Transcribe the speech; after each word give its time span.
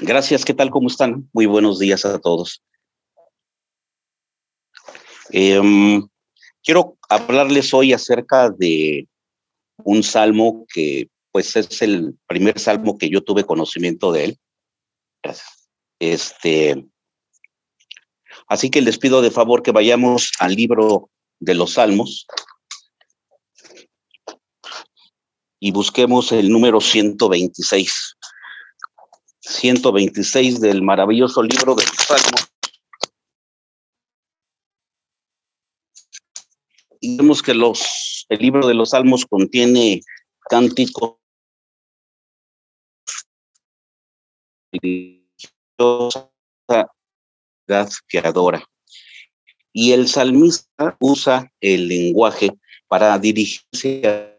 Gracias, 0.00 0.44
¿qué 0.44 0.54
tal? 0.54 0.70
¿Cómo 0.70 0.88
están? 0.88 1.28
Muy 1.32 1.44
buenos 1.44 1.78
días 1.78 2.04
a 2.06 2.18
todos. 2.18 2.62
Em, 5.30 6.06
quiero 6.62 6.96
hablarles 7.08 7.74
hoy 7.74 7.92
acerca 7.92 8.48
de 8.50 9.06
un 9.84 10.02
salmo 10.02 10.66
que 10.72 11.08
pues 11.30 11.56
es 11.56 11.82
el 11.82 12.14
primer 12.26 12.58
salmo 12.58 12.96
que 12.96 13.10
yo 13.10 13.22
tuve 13.22 13.44
conocimiento 13.44 14.12
de 14.12 14.24
él. 14.24 14.38
Este, 15.98 16.84
así 18.48 18.70
que 18.70 18.80
les 18.80 18.98
pido 18.98 19.22
de 19.22 19.30
favor 19.30 19.62
que 19.62 19.72
vayamos 19.72 20.32
al 20.38 20.54
libro 20.54 21.10
de 21.38 21.54
los 21.54 21.74
salmos 21.74 22.26
y 25.60 25.70
busquemos 25.70 26.32
el 26.32 26.50
número 26.50 26.80
126. 26.80 28.16
126 29.42 30.60
del 30.60 30.82
maravilloso 30.82 31.42
libro 31.42 31.74
de 31.74 31.84
salmos. 31.84 32.48
Y 37.00 37.16
vemos 37.16 37.42
que 37.42 37.54
los, 37.54 38.26
el 38.28 38.38
libro 38.38 38.66
de 38.66 38.74
los 38.74 38.90
salmos 38.90 39.26
contiene 39.26 40.02
cánticos 40.48 41.16
que 48.08 48.18
adora. 48.22 48.64
Y 49.72 49.92
el 49.92 50.06
salmista 50.06 50.96
usa 51.00 51.50
el 51.60 51.88
lenguaje 51.88 52.50
para 52.86 53.18
dirigirse 53.18 54.02
a 54.06 54.32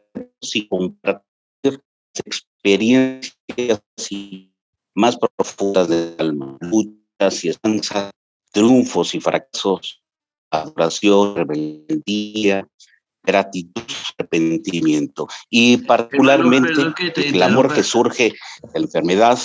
y 0.54 0.68
compartir 0.68 1.82
experiencias 2.26 3.82
más 4.96 5.18
profundas 5.18 5.88
del 5.88 6.16
alma, 6.20 6.58
luchas 6.62 7.44
y 7.44 7.50
esperanzas, 7.50 8.12
triunfos 8.52 9.16
y 9.16 9.20
fracasos, 9.20 10.02
adoración, 10.52 11.35
rebeldía, 11.35 12.68
gratitud, 13.24 13.84
arrepentimiento. 14.18 15.27
Y 15.50 15.77
particularmente 15.77 16.72
el 17.16 17.41
amor 17.41 17.74
que 17.74 17.84
surge 17.84 18.34
de 18.74 18.80
la 18.80 18.85
enfermedad, 18.85 19.40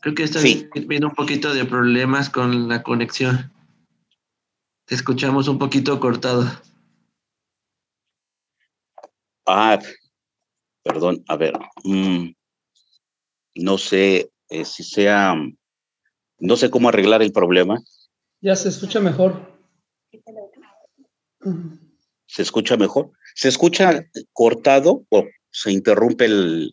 Creo 0.00 0.14
que 0.14 0.22
está 0.22 0.40
viendo 0.40 1.08
un 1.08 1.14
poquito 1.14 1.52
de 1.52 1.66
problemas 1.66 2.30
con 2.30 2.68
la 2.68 2.82
conexión. 2.82 3.52
Te 4.86 4.94
escuchamos 4.94 5.46
un 5.46 5.58
poquito 5.58 6.00
cortado. 6.00 6.50
Ah, 9.46 9.78
perdón, 10.82 11.22
a 11.28 11.36
ver. 11.36 11.58
Mm, 11.84 12.30
no 13.54 13.78
sé 13.78 14.30
eh, 14.48 14.64
si 14.64 14.82
sea. 14.82 15.34
No 16.38 16.56
sé 16.56 16.70
cómo 16.70 16.88
arreglar 16.88 17.22
el 17.22 17.32
problema. 17.32 17.82
Ya 18.40 18.56
se 18.56 18.68
escucha 18.68 19.00
mejor. 19.00 19.58
¿Se 22.26 22.42
escucha 22.42 22.76
mejor? 22.76 23.10
¿Se 23.34 23.48
escucha 23.48 24.06
cortado 24.32 25.04
o 25.10 25.26
se 25.50 25.72
interrumpe 25.72 26.24
el, 26.26 26.72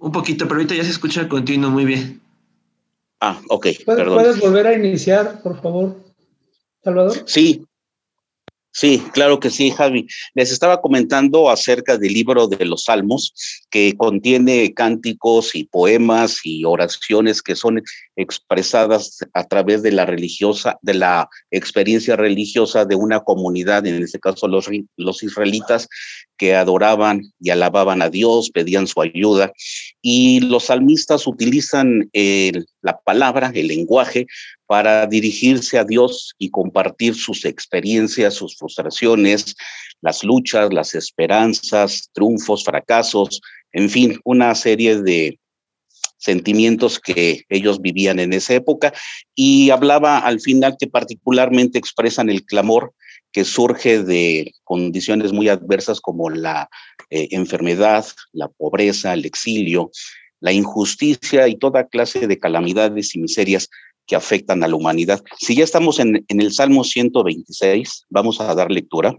un 0.00 0.12
poquito, 0.12 0.46
pero 0.46 0.56
ahorita 0.60 0.74
ya 0.74 0.84
se 0.84 0.90
escucha 0.90 1.28
continuo 1.28 1.70
muy 1.70 1.84
bien. 1.84 2.20
Ah, 3.20 3.40
ok. 3.48 3.66
¿Puedes, 3.84 4.08
¿Puedes 4.08 4.40
volver 4.40 4.66
a 4.66 4.74
iniciar, 4.74 5.42
por 5.42 5.60
favor, 5.60 5.96
Salvador? 6.82 7.24
Sí, 7.26 7.64
Sí, 8.70 9.02
claro 9.12 9.40
que 9.40 9.50
sí, 9.50 9.72
Javi. 9.72 10.06
Les 10.34 10.52
estaba 10.52 10.80
comentando 10.80 11.50
acerca 11.50 11.96
del 11.98 12.12
libro 12.12 12.46
de 12.46 12.64
los 12.64 12.84
Salmos, 12.84 13.34
que 13.70 13.94
contiene 13.96 14.72
cánticos 14.74 15.54
y 15.54 15.64
poemas 15.64 16.40
y 16.44 16.64
oraciones 16.64 17.42
que 17.42 17.54
son 17.54 17.82
expresadas 18.16 19.18
a 19.34 19.44
través 19.44 19.82
de 19.82 19.92
la 19.92 20.06
religiosa, 20.06 20.78
de 20.82 20.94
la 20.94 21.28
experiencia 21.50 22.16
religiosa 22.16 22.84
de 22.84 22.94
una 22.94 23.20
comunidad, 23.20 23.86
en 23.86 24.02
este 24.02 24.18
caso 24.18 24.48
los, 24.48 24.68
los 24.96 25.22
israelitas, 25.22 25.88
que 26.38 26.54
adoraban 26.54 27.32
y 27.40 27.50
alababan 27.50 28.00
a 28.00 28.08
Dios, 28.08 28.50
pedían 28.50 28.86
su 28.86 29.02
ayuda. 29.02 29.52
Y 30.00 30.40
los 30.40 30.66
salmistas 30.66 31.26
utilizan 31.26 32.08
la 32.80 32.98
palabra, 33.00 33.50
el 33.54 33.66
lenguaje, 33.66 34.26
para 34.66 35.06
dirigirse 35.06 35.78
a 35.78 35.84
Dios 35.84 36.34
y 36.38 36.50
compartir 36.50 37.14
sus 37.14 37.44
experiencias, 37.44 38.34
sus 38.34 38.56
frustraciones, 38.56 39.56
las 40.00 40.24
luchas, 40.24 40.72
las 40.72 40.94
esperanzas, 40.94 42.10
triunfos, 42.12 42.64
fracasos, 42.64 43.40
en 43.72 43.90
fin, 43.90 44.18
una 44.24 44.54
serie 44.54 45.00
de 45.00 45.38
sentimientos 46.18 46.98
que 46.98 47.44
ellos 47.48 47.80
vivían 47.80 48.18
en 48.18 48.32
esa 48.32 48.54
época 48.54 48.92
y 49.34 49.70
hablaba 49.70 50.18
al 50.18 50.40
final 50.40 50.76
que 50.78 50.88
particularmente 50.88 51.78
expresan 51.78 52.28
el 52.28 52.44
clamor 52.44 52.92
que 53.32 53.44
surge 53.44 54.02
de 54.02 54.52
condiciones 54.64 55.32
muy 55.32 55.48
adversas 55.48 56.00
como 56.00 56.30
la 56.30 56.68
eh, 57.10 57.28
enfermedad, 57.32 58.04
la 58.32 58.48
pobreza, 58.48 59.12
el 59.12 59.24
exilio, 59.24 59.90
la 60.40 60.52
injusticia 60.52 61.46
y 61.48 61.56
toda 61.56 61.88
clase 61.88 62.26
de 62.26 62.38
calamidades 62.38 63.14
y 63.14 63.20
miserias 63.20 63.68
que 64.06 64.16
afectan 64.16 64.64
a 64.64 64.68
la 64.68 64.76
humanidad. 64.76 65.22
Si 65.38 65.54
ya 65.54 65.64
estamos 65.64 65.98
en, 66.00 66.24
en 66.26 66.40
el 66.40 66.52
Salmo 66.52 66.82
126, 66.82 68.06
vamos 68.08 68.40
a 68.40 68.54
dar 68.54 68.70
lectura. 68.70 69.14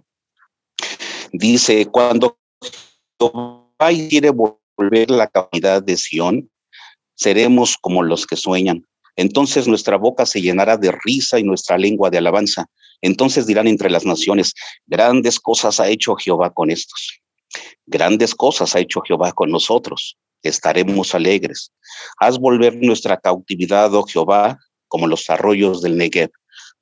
Dice, 1.31 1.85
cuando 1.87 2.37
Jehová 3.19 3.67
quiere 4.09 4.31
volver 4.31 5.11
la 5.11 5.27
cavidad 5.27 5.83
de 5.83 5.97
Sión, 5.97 6.49
seremos 7.15 7.77
como 7.77 8.03
los 8.03 8.25
que 8.25 8.35
sueñan. 8.35 8.85
Entonces 9.15 9.67
nuestra 9.67 9.97
boca 9.97 10.25
se 10.25 10.41
llenará 10.41 10.77
de 10.77 10.91
risa 11.03 11.39
y 11.39 11.43
nuestra 11.43 11.77
lengua 11.77 12.09
de 12.09 12.17
alabanza. 12.17 12.67
Entonces 13.01 13.45
dirán 13.45 13.67
entre 13.67 13.89
las 13.89 14.05
naciones, 14.05 14.53
grandes 14.87 15.39
cosas 15.39 15.79
ha 15.79 15.89
hecho 15.89 16.15
Jehová 16.15 16.51
con 16.51 16.71
estos. 16.71 17.19
Grandes 17.85 18.33
cosas 18.33 18.75
ha 18.75 18.79
hecho 18.79 19.01
Jehová 19.01 19.31
con 19.33 19.51
nosotros. 19.51 20.17
Estaremos 20.41 21.13
alegres. 21.13 21.71
Haz 22.17 22.39
volver 22.39 22.75
nuestra 22.77 23.17
cautividad, 23.17 23.93
oh 23.93 24.03
Jehová, 24.03 24.57
como 24.87 25.07
los 25.07 25.29
arroyos 25.29 25.81
del 25.81 25.97
Negev. 25.97 26.31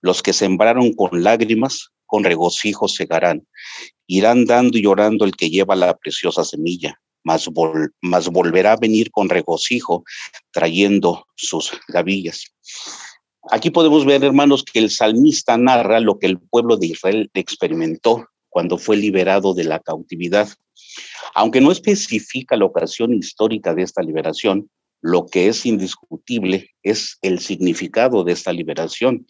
Los 0.01 0.21
que 0.21 0.33
sembraron 0.33 0.93
con 0.93 1.23
lágrimas, 1.23 1.89
con 2.05 2.23
regocijo 2.23 2.87
segarán. 2.87 3.47
Irán 4.07 4.45
dando 4.45 4.77
y 4.77 4.83
llorando 4.83 5.25
el 5.25 5.35
que 5.35 5.49
lleva 5.49 5.75
la 5.75 5.95
preciosa 5.95 6.43
semilla, 6.43 6.99
mas, 7.23 7.47
volverá 7.49 8.73
a 8.73 8.77
venir 8.77 9.11
con 9.11 9.29
regocijo, 9.29 10.03
trayendo 10.51 11.25
sus 11.35 11.71
gavillas. 11.89 12.45
Aquí 13.49 13.69
podemos 13.69 14.05
ver, 14.05 14.23
hermanos, 14.23 14.63
que 14.63 14.79
el 14.79 14.89
salmista 14.89 15.57
narra 15.57 15.99
lo 15.99 16.19
que 16.19 16.27
el 16.27 16.39
pueblo 16.39 16.77
de 16.77 16.87
Israel 16.87 17.29
experimentó 17.33 18.27
cuando 18.49 18.77
fue 18.77 18.97
liberado 18.97 19.53
de 19.53 19.65
la 19.65 19.79
cautividad. 19.79 20.49
Aunque 21.35 21.61
no 21.61 21.71
especifica 21.71 22.55
la 22.55 22.65
ocasión 22.65 23.13
histórica 23.13 23.75
de 23.75 23.83
esta 23.83 24.01
liberación, 24.01 24.69
lo 25.01 25.27
que 25.27 25.47
es 25.47 25.65
indiscutible 25.65 26.71
es 26.81 27.17
el 27.21 27.39
significado 27.39 28.23
de 28.23 28.33
esta 28.33 28.51
liberación. 28.51 29.27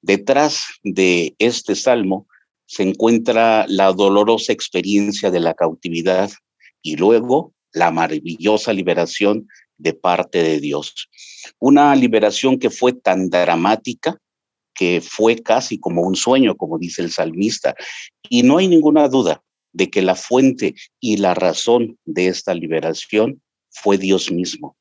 Detrás 0.00 0.64
de 0.82 1.34
este 1.38 1.74
salmo 1.74 2.26
se 2.72 2.82
encuentra 2.82 3.66
la 3.68 3.92
dolorosa 3.92 4.50
experiencia 4.50 5.30
de 5.30 5.40
la 5.40 5.52
cautividad 5.52 6.30
y 6.80 6.96
luego 6.96 7.52
la 7.74 7.90
maravillosa 7.90 8.72
liberación 8.72 9.46
de 9.76 9.92
parte 9.92 10.42
de 10.42 10.58
Dios. 10.58 11.10
Una 11.58 11.94
liberación 11.94 12.58
que 12.58 12.70
fue 12.70 12.94
tan 12.94 13.28
dramática 13.28 14.16
que 14.74 15.02
fue 15.02 15.36
casi 15.36 15.78
como 15.78 16.00
un 16.00 16.16
sueño, 16.16 16.56
como 16.56 16.78
dice 16.78 17.02
el 17.02 17.10
salmista. 17.10 17.74
Y 18.30 18.42
no 18.42 18.56
hay 18.56 18.68
ninguna 18.68 19.06
duda 19.06 19.42
de 19.74 19.90
que 19.90 20.00
la 20.00 20.14
fuente 20.14 20.74
y 20.98 21.18
la 21.18 21.34
razón 21.34 21.98
de 22.06 22.28
esta 22.28 22.54
liberación 22.54 23.42
fue 23.68 23.98
Dios 23.98 24.32
mismo. 24.32 24.78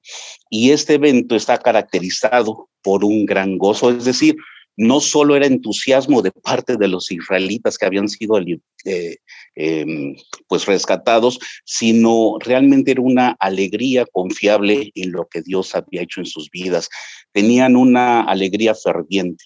Y 0.50 0.72
este 0.72 0.94
evento 0.94 1.36
está 1.36 1.58
caracterizado 1.58 2.70
por 2.82 3.04
un 3.04 3.26
gran 3.26 3.58
gozo, 3.58 3.92
es 3.92 4.06
decir, 4.06 4.38
no 4.78 5.00
solo 5.00 5.36
era 5.36 5.46
entusiasmo 5.46 6.22
de 6.22 6.32
parte 6.32 6.78
de 6.78 6.88
los 6.88 7.12
israelitas 7.12 7.78
que 7.78 7.86
habían 7.86 8.10
sido 8.10 8.40
eh, 8.86 9.18
em, 9.56 10.16
pues 10.48 10.66
rescatados, 10.66 11.40
sino 11.66 12.38
realmente 12.40 12.92
era 12.92 13.02
una 13.02 13.36
alegría 13.40 14.06
confiable 14.12 14.92
en 14.96 15.12
lo 15.12 15.28
que 15.28 15.42
Dios 15.42 15.76
había 15.76 16.02
hecho 16.02 16.22
en 16.22 16.26
sus 16.26 16.50
vidas. 16.50 16.90
Tenían 17.32 17.76
una 17.76 18.22
alegría 18.22 18.74
ferviente. 18.76 19.46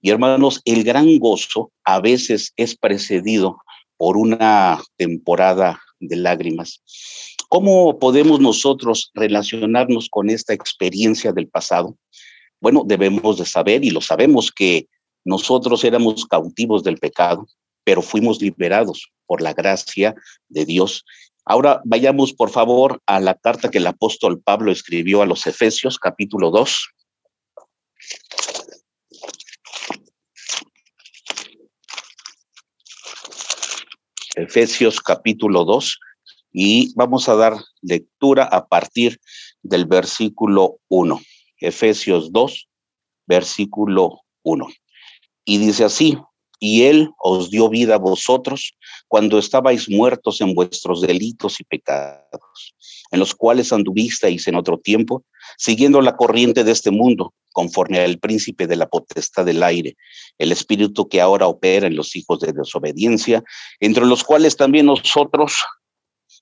Y 0.00 0.10
hermanos, 0.10 0.60
el 0.64 0.84
gran 0.84 1.18
gozo 1.18 1.72
a 1.84 2.00
veces 2.00 2.52
es 2.56 2.76
precedido 2.76 3.58
por 3.96 4.16
una 4.16 4.82
temporada 4.96 5.80
de 6.00 6.16
lágrimas. 6.16 6.82
¿Cómo 7.48 7.98
podemos 7.98 8.40
nosotros 8.40 9.10
relacionarnos 9.14 10.08
con 10.10 10.28
esta 10.28 10.52
experiencia 10.52 11.32
del 11.32 11.48
pasado? 11.48 11.96
Bueno, 12.60 12.82
debemos 12.86 13.38
de 13.38 13.46
saber 13.46 13.84
y 13.84 13.90
lo 13.90 14.00
sabemos 14.00 14.50
que 14.50 14.88
nosotros 15.24 15.84
éramos 15.84 16.26
cautivos 16.26 16.82
del 16.82 16.98
pecado, 16.98 17.46
pero 17.84 18.02
fuimos 18.02 18.40
liberados 18.40 19.10
por 19.26 19.42
la 19.42 19.52
gracia 19.52 20.14
de 20.48 20.64
Dios 20.64 21.04
Ahora 21.46 21.82
vayamos, 21.84 22.32
por 22.32 22.48
favor, 22.48 23.02
a 23.06 23.20
la 23.20 23.34
carta 23.34 23.70
que 23.70 23.76
el 23.76 23.86
apóstol 23.86 24.40
Pablo 24.40 24.72
escribió 24.72 25.20
a 25.20 25.26
los 25.26 25.46
Efesios, 25.46 25.98
capítulo 25.98 26.50
2. 26.50 26.88
Efesios 34.36 35.00
capítulo 35.00 35.64
2 35.64 36.00
y 36.52 36.92
vamos 36.94 37.28
a 37.28 37.36
dar 37.36 37.54
lectura 37.82 38.44
a 38.44 38.66
partir 38.66 39.20
del 39.62 39.84
versículo 39.84 40.78
1. 40.88 41.20
Efesios 41.66 42.32
2, 42.32 42.68
versículo 43.26 44.20
1. 44.42 44.68
Y 45.44 45.58
dice 45.58 45.84
así, 45.84 46.18
y 46.60 46.84
él 46.84 47.10
os 47.18 47.50
dio 47.50 47.68
vida 47.68 47.96
a 47.96 47.98
vosotros 47.98 48.74
cuando 49.08 49.38
estabais 49.38 49.88
muertos 49.88 50.40
en 50.40 50.54
vuestros 50.54 51.02
delitos 51.02 51.60
y 51.60 51.64
pecados, 51.64 52.74
en 53.10 53.18
los 53.20 53.34
cuales 53.34 53.72
anduvisteis 53.72 54.48
en 54.48 54.54
otro 54.54 54.78
tiempo, 54.78 55.24
siguiendo 55.58 56.00
la 56.00 56.16
corriente 56.16 56.64
de 56.64 56.72
este 56.72 56.90
mundo, 56.90 57.34
conforme 57.52 57.98
al 58.00 58.18
príncipe 58.18 58.66
de 58.66 58.76
la 58.76 58.88
potestad 58.88 59.44
del 59.44 59.62
aire, 59.62 59.96
el 60.38 60.52
espíritu 60.52 61.08
que 61.08 61.20
ahora 61.20 61.46
opera 61.46 61.86
en 61.86 61.96
los 61.96 62.16
hijos 62.16 62.40
de 62.40 62.52
desobediencia, 62.52 63.44
entre 63.80 64.06
los 64.06 64.24
cuales 64.24 64.56
también 64.56 64.86
nosotros, 64.86 65.64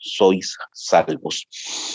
sois 0.00 0.56
salvos. 0.72 1.46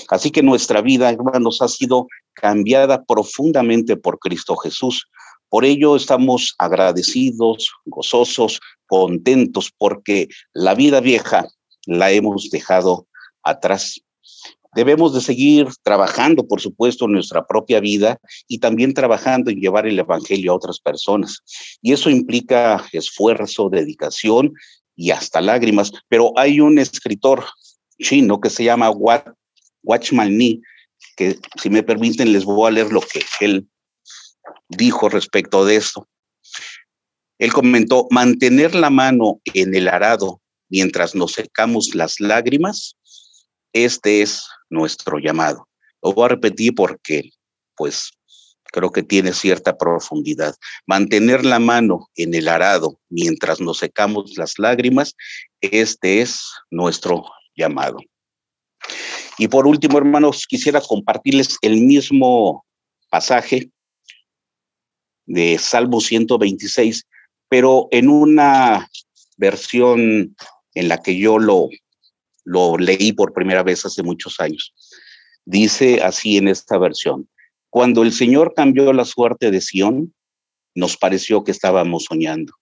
Así 0.09 0.31
que 0.31 0.43
nuestra 0.43 0.81
vida, 0.81 1.09
hermanos, 1.09 1.61
ha 1.61 1.67
sido 1.67 2.07
cambiada 2.33 3.03
profundamente 3.03 3.97
por 3.97 4.19
Cristo 4.19 4.55
Jesús. 4.55 5.07
Por 5.49 5.65
ello 5.65 5.95
estamos 5.95 6.53
agradecidos, 6.57 7.71
gozosos, 7.85 8.59
contentos, 8.87 9.71
porque 9.77 10.27
la 10.53 10.75
vida 10.75 10.99
vieja 10.99 11.47
la 11.85 12.11
hemos 12.11 12.49
dejado 12.49 13.07
atrás. 13.43 14.01
Debemos 14.75 15.13
de 15.13 15.21
seguir 15.21 15.67
trabajando, 15.83 16.45
por 16.45 16.59
supuesto, 16.59 17.05
en 17.05 17.13
nuestra 17.13 17.47
propia 17.47 17.79
vida 17.79 18.19
y 18.45 18.59
también 18.59 18.93
trabajando 18.93 19.49
en 19.49 19.61
llevar 19.61 19.87
el 19.87 19.97
Evangelio 19.97 20.51
a 20.51 20.55
otras 20.55 20.81
personas. 20.81 21.39
Y 21.81 21.93
eso 21.93 22.09
implica 22.09 22.85
esfuerzo, 22.91 23.69
dedicación 23.69 24.53
y 24.93 25.11
hasta 25.11 25.39
lágrimas. 25.39 25.93
Pero 26.09 26.33
hay 26.35 26.59
un 26.59 26.77
escritor 26.77 27.45
chino 27.99 28.39
que 28.39 28.49
se 28.49 28.63
llama 28.63 28.91
Watchman 29.83 30.37
Nee, 30.37 30.61
que 31.15 31.39
si 31.61 31.69
me 31.69 31.83
permiten 31.83 32.33
les 32.33 32.45
voy 32.45 32.67
a 32.67 32.71
leer 32.71 32.91
lo 32.91 33.01
que 33.01 33.23
él 33.39 33.67
dijo 34.69 35.09
respecto 35.09 35.65
de 35.65 35.75
esto. 35.75 36.07
Él 37.37 37.51
comentó, 37.51 38.07
mantener 38.11 38.75
la 38.75 38.89
mano 38.89 39.41
en 39.53 39.75
el 39.75 39.87
arado 39.87 40.41
mientras 40.69 41.15
nos 41.15 41.33
secamos 41.33 41.93
las 41.93 42.19
lágrimas, 42.19 42.95
este 43.73 44.21
es 44.21 44.45
nuestro 44.69 45.19
llamado. 45.19 45.67
Lo 46.01 46.13
voy 46.13 46.25
a 46.25 46.29
repetir 46.29 46.73
porque, 46.75 47.31
pues, 47.75 48.11
creo 48.71 48.91
que 48.91 49.03
tiene 49.03 49.33
cierta 49.33 49.77
profundidad. 49.77 50.55
Mantener 50.85 51.45
la 51.45 51.59
mano 51.59 52.09
en 52.15 52.33
el 52.33 52.47
arado 52.47 52.99
mientras 53.09 53.59
nos 53.59 53.79
secamos 53.79 54.37
las 54.37 54.57
lágrimas, 54.59 55.15
este 55.61 56.21
es 56.21 56.41
nuestro 56.71 57.23
llamado. 57.55 57.97
Y 59.37 59.47
por 59.47 59.67
último, 59.67 59.97
hermanos, 59.97 60.45
quisiera 60.47 60.81
compartirles 60.81 61.57
el 61.61 61.81
mismo 61.81 62.65
pasaje 63.09 63.69
de 65.25 65.57
Salmo 65.57 65.99
126, 65.99 67.03
pero 67.49 67.87
en 67.91 68.09
una 68.09 68.89
versión 69.37 70.35
en 70.73 70.87
la 70.87 71.01
que 71.01 71.17
yo 71.17 71.39
lo, 71.39 71.69
lo 72.43 72.77
leí 72.77 73.11
por 73.11 73.33
primera 73.33 73.63
vez 73.63 73.85
hace 73.85 74.03
muchos 74.03 74.39
años. 74.39 74.73
Dice 75.45 76.01
así 76.01 76.37
en 76.37 76.47
esta 76.47 76.77
versión, 76.77 77.29
cuando 77.69 78.03
el 78.03 78.13
Señor 78.13 78.53
cambió 78.55 78.93
la 78.93 79.05
suerte 79.05 79.51
de 79.51 79.61
Sión, 79.61 80.13
nos 80.75 80.97
pareció 80.97 81.43
que 81.43 81.51
estábamos 81.51 82.05
soñando. 82.05 82.53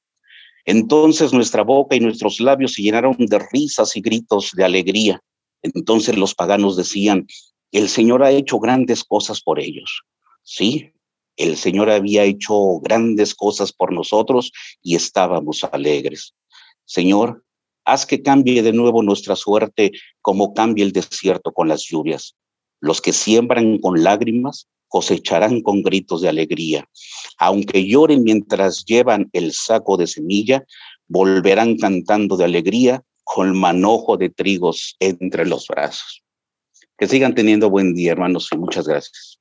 Entonces 0.65 1.33
nuestra 1.33 1.63
boca 1.63 1.95
y 1.95 2.00
nuestros 2.00 2.39
labios 2.39 2.74
se 2.74 2.81
llenaron 2.81 3.15
de 3.18 3.39
risas 3.51 3.95
y 3.95 4.01
gritos 4.01 4.51
de 4.54 4.63
alegría. 4.63 5.21
Entonces 5.62 6.18
los 6.18 6.36
paganos 6.36 6.77
decían, 6.77 7.27
el 7.71 7.89
Señor 7.89 8.24
ha 8.24 8.31
hecho 8.31 8.60
grandes 8.60 9.04
cosas 9.04 9.42
por 9.42 9.60
ellos. 9.60 10.04
Sí, 10.44 10.94
el 11.36 11.57
Señor 11.57 11.89
había 11.89 12.24
hecho 12.24 12.80
grandes 12.80 13.33
cosas 13.33 13.74
por 13.74 13.92
nosotros 13.92 14.51
y 14.81 14.95
estábamos 14.95 15.63
alegres. 15.63 16.36
Señor, 16.86 17.44
haz 17.86 18.06
que 18.06 18.21
cambie 18.21 18.62
de 18.62 18.74
nuevo 18.74 19.01
nuestra 19.04 19.36
suerte 19.36 19.92
como 20.21 20.54
cambia 20.54 20.86
el 20.86 20.92
desierto 20.92 21.51
con 21.51 21.68
las 21.68 21.83
lluvias. 21.83 22.36
Los 22.80 23.01
que 23.01 23.13
siembran 23.13 23.80
con 23.80 24.04
lágrimas 24.04 24.68
cosecharán 24.93 25.61
con 25.61 25.81
gritos 25.81 26.21
de 26.21 26.29
alegría. 26.29 26.87
Aunque 27.39 27.83
lloren 27.83 28.21
mientras 28.23 28.85
llevan 28.85 29.27
el 29.33 29.51
saco 29.51 29.97
de 29.97 30.05
semilla, 30.05 30.63
volverán 31.07 31.77
cantando 31.77 32.37
de 32.37 32.45
alegría 32.45 33.03
con 33.23 33.57
manojo 33.57 34.17
de 34.17 34.29
trigos 34.29 34.95
entre 34.99 35.47
los 35.47 35.67
brazos. 35.67 36.23
Que 36.95 37.07
sigan 37.07 37.33
teniendo 37.33 37.71
buen 37.71 37.95
día, 37.95 38.11
hermanos, 38.11 38.49
y 38.51 38.57
muchas 38.57 38.87
gracias. 38.87 39.39